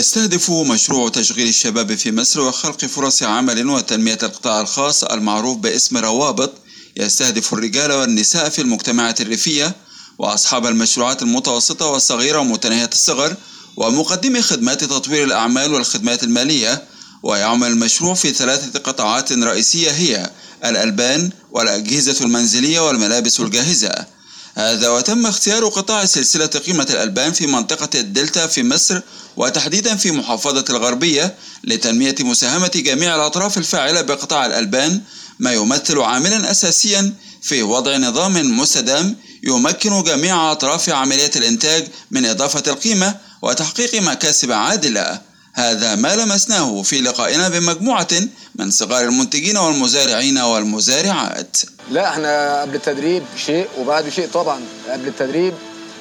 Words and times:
يستهدف 0.00 0.50
مشروع 0.50 1.08
تشغيل 1.08 1.48
الشباب 1.48 1.94
في 1.94 2.12
مصر 2.12 2.40
وخلق 2.40 2.84
فرص 2.84 3.22
عمل 3.22 3.68
وتنمية 3.68 4.18
القطاع 4.22 4.60
الخاص 4.60 5.04
المعروف 5.04 5.58
باسم 5.58 5.96
روابط 5.96 6.52
يستهدف 6.96 7.52
الرجال 7.52 7.92
والنساء 7.92 8.48
في 8.48 8.62
المجتمعات 8.62 9.20
الريفية 9.20 9.76
وأصحاب 10.18 10.66
المشروعات 10.66 11.22
المتوسطة 11.22 11.86
والصغيرة 11.86 12.38
ومتناهية 12.38 12.90
الصغر 12.92 13.36
ومقدمي 13.76 14.42
خدمات 14.42 14.84
تطوير 14.84 15.24
الأعمال 15.24 15.74
والخدمات 15.74 16.22
المالية. 16.24 16.82
ويعمل 17.22 17.68
المشروع 17.68 18.14
في 18.14 18.30
ثلاثة 18.30 18.78
قطاعات 18.78 19.32
رئيسية 19.32 19.90
هي 19.90 20.30
الألبان 20.64 21.30
والأجهزة 21.50 22.24
المنزلية 22.24 22.80
والملابس 22.88 23.40
الجاهزة. 23.40 24.06
هذا 24.54 24.88
وتم 24.88 25.26
اختيار 25.26 25.68
قطاع 25.68 26.04
سلسلة 26.04 26.46
قيمة 26.46 26.86
الألبان 26.90 27.32
في 27.32 27.46
منطقة 27.46 28.00
الدلتا 28.00 28.46
في 28.46 28.62
مصر 28.62 29.00
وتحديدا 29.36 29.96
في 29.96 30.10
محافظة 30.10 30.64
الغربية 30.70 31.34
لتنمية 31.64 32.14
مساهمة 32.20 32.70
جميع 32.74 33.14
الأطراف 33.14 33.58
الفاعلة 33.58 34.00
بقطاع 34.00 34.46
الألبان 34.46 35.00
ما 35.38 35.52
يمثل 35.52 35.98
عاملا 35.98 36.50
أساسيا 36.50 37.14
في 37.42 37.62
وضع 37.62 37.96
نظام 37.96 38.58
مستدام 38.58 39.16
يمكن 39.42 40.02
جميع 40.02 40.52
أطراف 40.52 40.90
عملية 40.90 41.30
الإنتاج 41.36 41.88
من 42.10 42.26
إضافة 42.26 42.62
القيمة 42.66 43.16
وتحقيق 43.42 44.02
مكاسب 44.02 44.52
عادلة. 44.52 45.29
هذا 45.54 45.94
ما 45.94 46.16
لمسناه 46.16 46.82
في 46.82 47.00
لقائنا 47.00 47.48
بمجموعة 47.48 48.08
من 48.54 48.70
صغار 48.70 49.04
المنتجين 49.04 49.56
والمزارعين 49.56 50.38
والمزارعات. 50.38 51.56
لا 51.90 52.08
إحنا 52.08 52.60
قبل 52.60 52.74
التدريب 52.74 53.22
شيء 53.46 53.68
وبعد 53.78 54.08
شيء 54.08 54.28
طبعا. 54.28 54.60
قبل 54.88 55.08
التدريب 55.08 55.54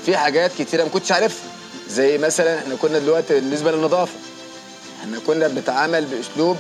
في 0.06 0.18
حاجات 0.18 0.52
كتيرة 0.60 0.84
ما 0.84 0.90
كنتش 0.90 1.12
عارفها. 1.12 1.50
زي 1.90 2.18
مثلا 2.18 2.60
إحنا 2.60 2.76
كنا 2.76 3.00
دلوقتي 3.00 3.34
بالنسبة 3.34 3.72
للنظافة. 3.72 4.14
إحنا 5.02 5.20
كنا 5.28 5.48
بنتعامل 5.48 6.06
بأسلوب 6.06 6.58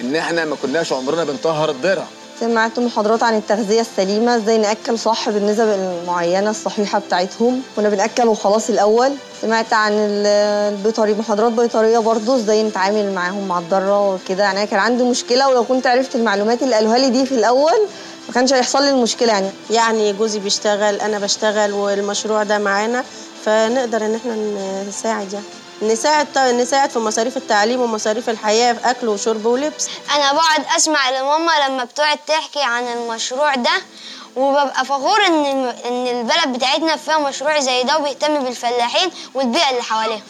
إن 0.00 0.16
إحنا 0.16 0.44
ما 0.44 0.56
كناش 0.56 0.92
عمرنا 0.92 1.24
بنطهر 1.24 1.70
الضرع. 1.70 2.06
سمعت 2.42 2.78
محاضرات 2.78 3.22
عن 3.22 3.36
التغذية 3.36 3.80
السليمة 3.80 4.36
إزاي 4.36 4.58
نأكل 4.58 4.98
صح 4.98 5.30
بالنسب 5.30 5.68
المعينة 5.68 6.50
الصحيحة 6.50 6.98
بتاعتهم. 6.98 7.62
كنا 7.76 7.88
بنأكل 7.88 8.28
وخلاص 8.28 8.70
الأول. 8.70 9.12
سمعت 9.42 9.72
عن 9.72 9.92
البيطري 9.92 11.14
محاضرات 11.14 11.52
بيطرية 11.52 11.98
برضه 11.98 12.36
إزاي 12.36 12.62
نتعامل 12.62 13.12
معاهم 13.14 13.48
مع 13.48 13.58
الضرة 13.58 14.14
وكده. 14.14 14.42
يعني 14.44 14.66
كان 14.66 14.78
عندي 14.80 15.04
مشكلة 15.04 15.48
ولو 15.48 15.64
كنت 15.64 15.86
عرفت 15.86 16.14
المعلومات 16.16 16.62
اللي 16.62 16.74
قالوها 16.74 16.98
لي 16.98 17.10
دي 17.10 17.26
في 17.26 17.34
الأول 17.34 17.78
ما 18.28 18.34
كانش 18.34 18.52
هيحصل 18.52 18.82
لي 18.82 18.90
المشكلة 18.90 19.32
يعني. 19.32 19.50
يعني 19.70 20.12
جوزي 20.12 20.38
بيشتغل 20.38 21.00
أنا 21.00 21.18
بشتغل 21.18 21.72
والمشروع 21.72 22.42
ده 22.42 22.58
معانا 22.58 23.04
فنقدر 23.44 24.06
إن 24.06 24.14
إحنا 24.14 24.36
نساعد 24.88 25.32
يعني. 25.32 25.44
نساعد 25.82 26.38
نساعد 26.38 26.90
في 26.90 26.98
مصاريف 26.98 27.36
التعليم 27.36 27.80
ومصاريف 27.80 28.28
الحياة 28.30 28.72
في 28.72 28.90
أكل 28.90 29.08
وشرب 29.08 29.46
ولبس. 29.46 29.88
أنا 30.16 30.32
بقعد 30.32 30.64
أسمع 30.76 31.10
لماما 31.10 31.52
لما 31.68 31.84
بتقعد 31.84 32.18
تحكي 32.26 32.62
عن 32.62 32.82
المشروع 32.84 33.54
ده 33.54 33.70
وببقى 34.36 34.84
فخور 34.84 35.26
إن 35.26 35.44
إن 35.86 36.06
البلد 36.06 36.56
بتاعتنا 36.56 36.96
فيها 36.96 37.18
مشروع 37.18 37.60
زي 37.60 37.82
ده 37.82 37.98
وبيهتم 37.98 38.44
بالفلاحين 38.44 39.10
والبيئة 39.34 39.70
اللي 39.70 39.82
حواليهم. 39.82 40.22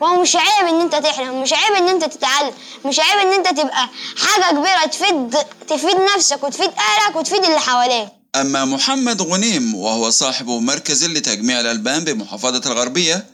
وهو 0.00 0.20
مش 0.20 0.36
عيب 0.36 0.66
إن 0.68 0.80
أنت 0.80 0.94
تحلم 0.94 1.42
مش 1.42 1.52
عيب 1.52 1.72
إن 1.76 1.88
أنت 1.88 2.04
تتعلم 2.04 2.52
مش 2.84 3.00
عيب 3.00 3.26
إن 3.26 3.32
أنت 3.32 3.60
تبقى 3.60 3.88
حاجة 4.16 4.50
كبيرة 4.56 4.86
تفيد 4.86 5.36
تفيد 5.68 5.96
نفسك 6.16 6.44
وتفيد 6.44 6.70
أهلك 6.78 7.16
وتفيد 7.16 7.44
اللي 7.44 7.58
حواليك. 7.60 8.08
أما 8.36 8.64
محمد 8.64 9.22
غنيم 9.22 9.74
وهو 9.74 10.10
صاحب 10.10 10.48
مركز 10.48 11.04
لتجميع 11.04 11.60
الألبان 11.60 12.04
بمحافظة 12.04 12.70
الغربية 12.72 13.26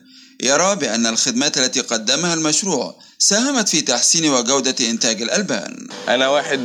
يرى 0.42 0.76
بأن 0.76 1.06
الخدمات 1.06 1.58
التي 1.58 1.80
قدمها 1.80 2.34
المشروع 2.34 2.94
ساهمت 3.18 3.68
في 3.68 3.80
تحسين 3.80 4.30
وجودة 4.30 4.74
إنتاج 4.90 5.22
الألبان. 5.22 5.88
أنا 6.08 6.28
واحد 6.28 6.60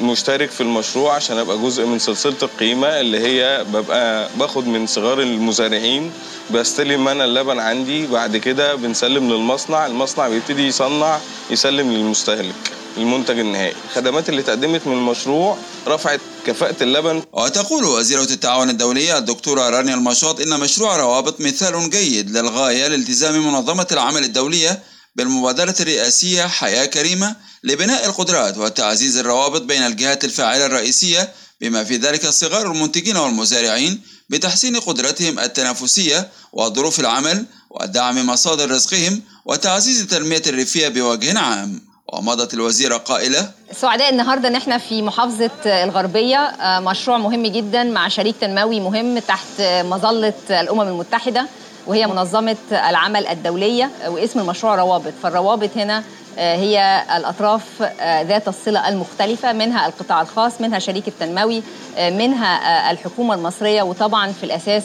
مشترك 0.00 0.50
في 0.50 0.60
المشروع 0.60 1.14
عشان 1.14 1.38
أبقى 1.38 1.58
جزء 1.58 1.86
من 1.86 1.98
سلسلة 1.98 2.36
القيمة 2.42 3.00
اللي 3.00 3.18
هي 3.18 3.64
ببقى 3.64 4.28
باخد 4.38 4.66
من 4.66 4.86
صغار 4.86 5.20
المزارعين 5.22 6.10
بستلم 6.50 7.08
أنا 7.08 7.24
اللبن 7.24 7.58
عندي 7.58 8.06
بعد 8.06 8.36
كده 8.36 8.74
بنسلم 8.74 9.32
للمصنع 9.32 9.86
المصنع 9.86 10.28
بيبتدي 10.28 10.66
يصنع 10.66 11.18
يسلم 11.50 11.92
للمستهلك. 11.92 12.54
المنتج 12.96 13.38
النهائي. 13.38 13.74
الخدمات 13.84 14.28
اللي 14.28 14.42
تقدمت 14.42 14.86
من 14.86 14.92
المشروع 14.92 15.58
رفعت 15.86 16.20
كفاءة 16.46 16.82
اللبن. 16.82 17.22
وتقول 17.32 17.84
وزيرة 17.84 18.22
التعاون 18.22 18.70
الدولي 18.70 19.18
الدكتورة 19.18 19.70
رانيا 19.70 19.94
المشاط 19.94 20.40
إن 20.40 20.60
مشروع 20.60 20.96
روابط 20.96 21.40
مثال 21.40 21.90
جيد 21.90 22.30
للغاية 22.30 22.86
لالتزام 22.86 23.46
منظمة 23.46 23.86
العمل 23.92 24.24
الدولية 24.24 24.82
بالمبادرة 25.16 25.74
الرئاسية 25.80 26.46
حياة 26.46 26.84
كريمة 26.84 27.36
لبناء 27.64 28.06
القدرات 28.06 28.58
وتعزيز 28.58 29.16
الروابط 29.16 29.62
بين 29.62 29.82
الجهات 29.82 30.24
الفاعلة 30.24 30.66
الرئيسية 30.66 31.32
بما 31.60 31.84
في 31.84 31.96
ذلك 31.96 32.26
صغار 32.26 32.72
المنتجين 32.72 33.16
والمزارعين 33.16 34.00
بتحسين 34.28 34.76
قدرتهم 34.76 35.38
التنافسية 35.38 36.30
وظروف 36.52 37.00
العمل 37.00 37.46
ودعم 37.70 38.26
مصادر 38.26 38.70
رزقهم 38.70 39.22
وتعزيز 39.46 40.00
التنمية 40.00 40.42
الريفية 40.46 40.88
بوجه 40.88 41.38
عام. 41.38 41.93
ومضت 42.18 42.54
الوزيرة 42.54 42.96
قائلة 42.96 43.50
سعداء 43.72 44.10
النهارده 44.10 44.48
ان 44.48 44.54
إحنا 44.56 44.78
في 44.78 45.02
محافظة 45.02 45.50
الغربية 45.66 46.52
مشروع 46.62 47.18
مهم 47.18 47.46
جدا 47.46 47.82
مع 47.84 48.08
شريك 48.08 48.36
تنموي 48.40 48.80
مهم 48.80 49.18
تحت 49.18 49.46
مظلة 49.60 50.32
الأمم 50.50 50.80
المتحدة 50.82 51.46
وهي 51.86 52.06
منظمة 52.06 52.56
العمل 52.72 53.26
الدولية 53.26 53.90
واسم 54.08 54.40
المشروع 54.40 54.74
روابط. 54.74 55.12
فالروابط 55.22 55.70
هنا 55.76 56.02
هي 56.38 57.04
الأطراف 57.16 57.62
ذات 58.02 58.48
الصلة 58.48 58.88
المختلفة 58.88 59.52
منها 59.52 59.86
القطاع 59.86 60.22
الخاص 60.22 60.60
منها 60.60 60.78
شريك 60.78 61.08
التنموي 61.08 61.62
منها 61.98 62.90
الحكومة 62.90 63.34
المصرية 63.34 63.82
وطبعا 63.82 64.32
في 64.32 64.44
الأساس 64.44 64.82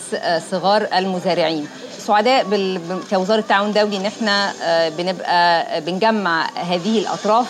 صغار 0.52 0.88
المزارعين. 0.96 1.68
سعداء. 2.10 2.46
كوزارة 3.10 3.40
التعاون 3.40 3.70
الدولي 3.70 3.98
إن 3.98 4.06
إحنا 4.06 4.54
بنبقى 4.90 5.82
بنجمع 5.82 6.50
هذه 6.56 7.00
الأطراف 7.00 7.46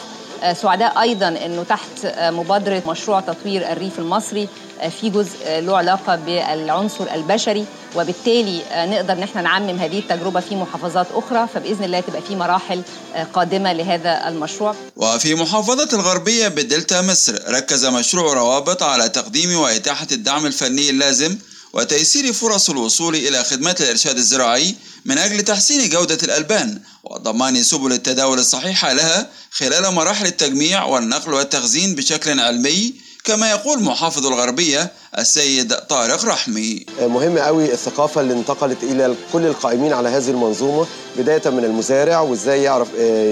سعداء 0.61 1.01
أيضا 1.01 1.27
إنه 1.27 1.63
تحت 1.63 1.89
مبادرة 2.19 2.83
مشروع 2.87 3.19
تطوير 3.19 3.71
الريف 3.71 3.99
المصري 3.99 4.47
في 5.01 5.09
جزء 5.09 5.59
له 5.59 5.77
علاقة 5.77 6.15
بالعنصر 6.15 7.03
البشري 7.15 7.65
وبالتالي 7.95 8.61
نقدر 8.75 9.13
إن 9.13 9.23
إحنا 9.23 9.41
نعمم 9.41 9.79
هذه 9.79 9.99
التجربة 9.99 10.39
في 10.39 10.55
محافظات 10.55 11.07
أخرى 11.13 11.47
فبإذن 11.53 11.83
الله 11.83 11.99
تبقى 11.99 12.21
في 12.21 12.35
مراحل 12.35 12.81
قادمة 13.33 13.73
لهذا 13.73 14.27
المشروع. 14.27 14.75
وفي 14.95 15.35
محافظة 15.35 15.89
الغربية 15.93 16.47
بدلتا 16.47 17.01
مصر 17.01 17.33
ركز 17.49 17.85
مشروع 17.85 18.33
روابط 18.33 18.83
على 18.83 19.09
تقديم 19.09 19.59
وإتاحة 19.59 20.07
الدعم 20.11 20.45
الفني 20.45 20.89
اللازم 20.89 21.37
وتيسير 21.73 22.33
فرص 22.33 22.69
الوصول 22.69 23.15
إلى 23.15 23.43
خدمات 23.43 23.81
الإرشاد 23.81 24.17
الزراعي 24.17 24.75
من 25.05 25.17
أجل 25.17 25.41
تحسين 25.41 25.89
جودة 25.89 26.17
الألبان 26.23 26.81
وضمان 27.03 27.63
سبل 27.63 27.93
التداول 27.93 28.39
الصحيحة 28.39 28.93
لها 28.93 29.29
خلال 29.51 29.93
مراحل 29.93 30.25
التجميع 30.25 30.85
والنقل 30.85 31.33
والتخزين 31.33 31.95
بشكل 31.95 32.39
علمي 32.39 32.93
كما 33.23 33.49
يقول 33.51 33.83
محافظ 33.83 34.25
الغربية 34.25 34.91
السيد 35.17 35.73
طارق 35.73 36.25
رحمي. 36.25 36.85
مهم 37.01 37.37
قوي 37.37 37.73
الثقافة 37.73 38.21
اللي 38.21 38.33
انتقلت 38.33 38.83
إلى 38.83 39.15
كل 39.33 39.45
القائمين 39.45 39.93
على 39.93 40.09
هذه 40.09 40.29
المنظومة 40.29 40.87
بداية 41.17 41.49
من 41.49 41.65
المزارع 41.65 42.19
وإزاي 42.19 42.63
يعرف 42.63 42.87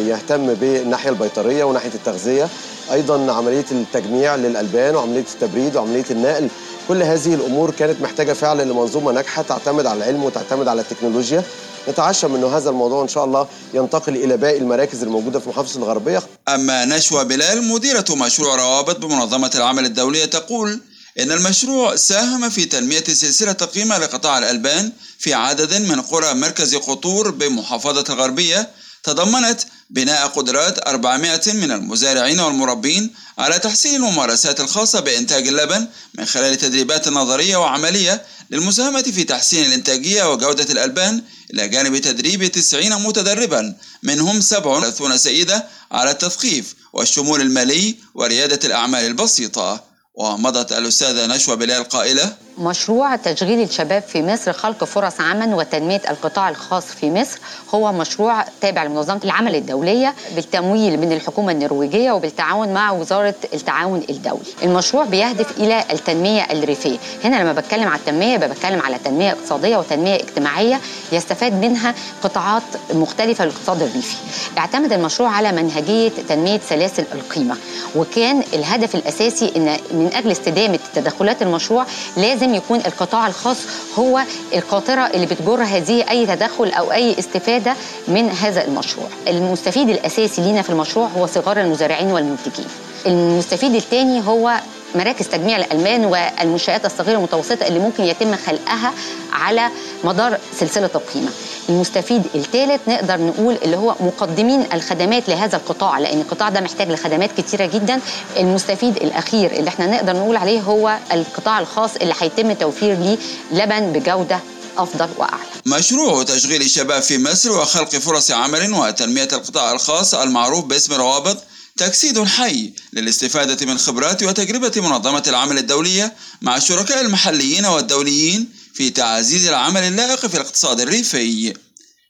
يهتم 0.08 0.54
بالناحية 0.54 1.10
البيطرية 1.10 1.64
وناحية 1.64 1.92
التغذية. 1.96 2.50
أيضا 2.92 3.34
عملية 3.34 3.66
التجميع 3.72 4.36
للألبان 4.36 4.96
وعملية 4.96 5.26
التبريد 5.34 5.76
وعملية 5.76 6.06
النقل 6.12 6.50
كل 6.88 7.04
هذه 7.04 7.34
الأمور 7.34 7.72
كانت 7.72 8.02
محتاجة 8.02 8.34
فعلا 8.34 8.64
لمنظومة 8.64 9.12
ناجحة 9.12 9.42
تعتمد 9.42 9.86
على 9.86 9.98
العلم 9.98 10.24
وتعتمد 10.24 10.68
على 10.68 10.82
التكنولوجيا. 10.82 11.44
نتعشم 11.90 12.36
انه 12.36 12.58
هذا 12.58 12.70
الموضوع 12.70 13.04
إن 13.04 13.08
شاء 13.08 13.26
الله 13.26 13.48
ينتقل 13.74 14.16
إلى 14.16 14.38
باقي 14.38 14.58
المراكز 14.58 15.04
الموجودة 15.04 15.40
في 15.40 15.50
محافظة 15.50 15.80
الغربية. 15.80 16.24
أما 16.48 16.86
نشوى 16.86 17.26
بلال 17.26 17.64
مديرة 17.64 18.06
مشروع 18.10 18.56
روابط 18.56 18.98
بمنظمة 18.98 19.52
العمل 19.56 19.86
الدولية 19.86 20.26
تقول 20.26 20.82
إن 21.20 21.32
المشروع 21.32 21.96
ساهم 21.96 22.50
في 22.50 22.66
تنمية 22.66 23.04
سلسلة 23.04 23.54
قيمة 23.54 23.98
لقطاع 23.98 24.38
الألبان 24.38 24.92
في 25.20 25.34
عدد 25.34 25.74
من 25.82 26.02
قرى 26.02 26.34
مركز 26.34 26.76
قطور 26.76 27.32
بمحافظة 27.32 28.14
الغربية. 28.14 28.70
تضمنت 29.04 29.62
بناء 29.90 30.28
قدرات 30.28 30.88
400 30.88 31.42
من 31.54 31.72
المزارعين 31.72 32.40
والمربين 32.40 33.14
على 33.38 33.60
تحسين 33.60 33.96
الممارسات 33.96 34.60
الخاصة 34.60 35.00
بإنتاج 35.00 35.48
اللبن 35.48 35.88
من 36.14 36.26
خلال 36.26 36.58
تدريبات 36.58 37.08
نظرية 37.08 37.58
وعملية 37.58 38.26
للمساهمة 38.50 39.02
في 39.02 39.24
تحسين 39.24 39.66
الإنتاجية 39.66 40.32
وجودة 40.32 40.64
الألبان 40.64 41.24
إلى 41.54 41.68
جانب 41.68 41.98
تدريب 41.98 42.52
90 42.52 43.04
متدربا 43.04 43.76
منهم 44.04 44.42
37 44.42 45.18
سيدة 45.18 45.68
على 45.92 46.12
التثقيف 46.12 46.76
والشمول 46.94 47.42
المالي 47.42 47.96
وريادة 48.14 48.60
الأعمال 48.64 49.06
البسيطة. 49.06 49.84
ومضت 50.16 50.72
الأستاذة 50.72 51.26
نشوى 51.26 51.56
بلال 51.56 51.84
قائلة 51.84 52.36
مشروع 52.58 53.16
تشغيل 53.16 53.62
الشباب 53.62 54.02
في 54.02 54.24
مصر 54.24 54.54
خلق 54.54 54.84
فرص 54.84 55.22
عمل 55.22 55.54
وتنمية 55.54 56.02
القطاع 56.10 56.50
الخاص 56.50 56.86
في 56.86 57.12
مصر. 57.12 57.40
هو 57.76 57.92
مشروع 57.92 58.46
تابع 58.62 58.84
لمنظمة 58.84 59.20
العمل 59.24 59.56
الدولية 59.56 60.14
بالتمويل 60.36 61.00
من 61.00 61.12
الحكومة 61.12 61.52
النرويجية 61.52 62.12
وبالتعاون 62.12 62.74
مع 62.74 62.92
وزارة 62.92 63.36
التعاون 63.54 64.04
الدولي. 64.10 64.40
المشروع 64.64 65.06
بيهدف 65.06 65.58
إلى 65.58 65.84
التنمية 65.92 66.42
الريفية. 66.42 66.98
هنا 67.24 67.36
لما 67.36 67.54
بتكلم 67.54 67.88
على 67.88 68.00
التنمية 68.00 68.38
بتكلم 68.38 68.82
على 68.82 68.98
تنمية 69.06 69.32
اقتصادية 69.32 69.78
وتنمية 69.78 70.16
اجتماعية 70.16 70.80
يستفاد 71.12 71.54
منها 71.54 71.96
قطاعات 72.24 72.64
مختلفة 72.94 73.46
للاقتصاد 73.46 73.82
الريفي. 73.82 74.16
اعتمد 74.58 74.94
المشروع 74.94 75.30
على 75.30 75.52
منهجية 75.52 76.12
تنمية 76.30 76.60
سلاسل 76.70 77.04
القيمة. 77.14 77.56
وكان 77.96 78.44
الهدف 78.54 78.96
الأساسي 78.96 79.52
إن 79.56 79.78
من 79.92 80.10
أجل 80.14 80.32
استدامة 80.32 80.80
تدخلات 80.96 81.42
المشروع 81.42 81.86
لازم 82.18 82.47
يكون 82.56 82.80
القطاع 82.80 83.28
الخاص 83.28 83.58
هو 84.00 84.22
القاطرة 84.56 85.02
اللي 85.02 85.26
بتجر 85.26 85.64
هذه 85.64 86.10
أي 86.10 86.26
تدخل 86.26 86.72
أو 86.72 86.92
أي 86.92 87.20
استفادة 87.20 87.74
من 88.08 88.30
هذا 88.30 88.66
المشروع. 88.66 89.08
المستفيد 89.28 89.90
الأساسي 89.90 90.42
لينا 90.42 90.62
في 90.62 90.70
المشروع 90.70 91.08
هو 91.08 91.26
صغار 91.26 91.60
المزارعين 91.62 92.12
والمنتجين. 92.12 92.66
المستفيد 93.06 93.76
الثاني 93.76 94.28
هو 94.28 94.60
مراكز 94.96 95.28
تجميع 95.28 95.58
الألمان 95.58 96.06
والمنشآت 96.06 96.86
الصغيرة 96.86 97.18
المتوسطه 97.18 97.68
اللي 97.68 97.80
ممكن 97.80 98.04
يتم 98.04 98.36
خلقها 98.36 98.94
على 99.32 99.70
مدار 100.04 100.38
سلسلة 100.60 100.90
القيمة. 100.96 101.30
المستفيد 101.70 102.24
الثالث 102.36 102.82
نقدر 102.88 103.22
نقول 103.22 103.58
اللي 103.64 103.78
هو 103.78 103.96
مقدمين 104.00 104.66
الخدمات 104.74 105.30
لهذا 105.30 105.56
القطاع 105.58 106.00
لأن 106.00 106.22
القطاع 106.22 106.50
ده 106.50 106.62
محتاج 106.62 106.90
لخدمات 106.92 107.30
كتيرة 107.38 107.66
جدا. 107.66 108.00
المستفيد 108.38 108.98
الأخير 108.98 109.52
اللي 109.52 109.70
إحنا 109.70 109.86
نقدر 109.88 110.14
نقول 110.16 110.38
عليه 110.38 110.62
هو 110.62 110.98
القطاع 111.14 111.60
الخاص 111.60 111.96
اللي 111.96 112.14
هيتم 112.20 112.54
توفير 112.54 112.98
ليه 113.00 113.18
لبن 113.52 113.92
بجودة 114.00 114.40
أفضل 114.78 115.10
وأعلى. 115.18 115.42
مشروع 115.66 116.24
تشغيل 116.24 116.62
الشباب 116.62 117.02
في 117.02 117.18
مصر 117.18 117.52
وخلق 117.52 117.90
فرص 117.90 118.32
عمل 118.32 118.74
وتنمية 118.74 119.28
القطاع 119.34 119.72
الخاص 119.72 120.14
المعروف 120.16 120.66
باسم 120.66 120.94
روابط 120.94 121.38
تجسيد 121.78 122.24
حي 122.24 122.74
للاستفادة 122.94 123.66
من 123.66 123.78
خبرات 123.78 124.24
وتجربة 124.24 124.72
منظمة 124.82 125.24
العمل 125.28 125.58
الدولية 125.58 126.16
مع 126.42 126.58
الشركاء 126.58 127.02
المحليين 127.02 127.66
والدوليين 127.66 128.50
في 128.74 128.90
تعزيز 128.90 129.48
العمل 129.48 129.82
اللائق 129.84 130.26
في 130.26 130.36
الاقتصاد 130.36 130.82
الريفي. 130.82 131.54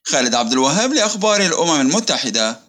خالد 0.04 0.36
عبد 0.36 0.52
الوهاب 0.52 0.94
لأخبار 0.94 1.46
الأمم 1.46 1.82
المتحدة 1.82 2.67